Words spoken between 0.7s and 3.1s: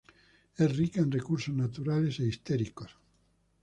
rica en recursos naturales e históricos.